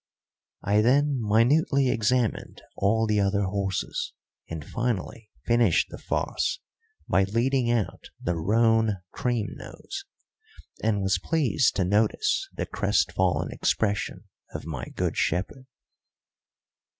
I 0.63 0.81
then 0.81 1.19
minutely 1.21 1.91
examined 1.91 2.63
all 2.75 3.05
the 3.05 3.19
other 3.19 3.43
horses, 3.43 4.13
and 4.49 4.65
finally 4.65 5.29
finished 5.45 5.89
the 5.91 5.99
farce 5.99 6.59
by 7.07 7.25
leading 7.25 7.69
out 7.69 8.09
the 8.19 8.35
roan 8.35 8.97
cream 9.11 9.49
nose, 9.59 10.05
and 10.81 11.03
was 11.03 11.19
pleased 11.19 11.75
to 11.75 11.83
notice 11.85 12.49
the 12.51 12.65
crestfallen 12.65 13.51
expression 13.51 14.23
of 14.55 14.65
my 14.65 14.85
good 14.85 15.17
shepherd. 15.17 15.67